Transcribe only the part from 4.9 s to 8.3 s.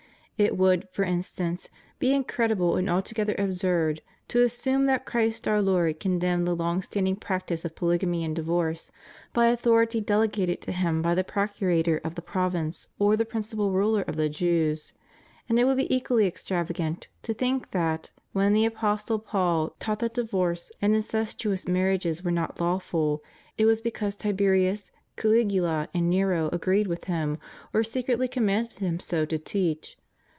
Christ our Lord condemned the long standing practice of polygamy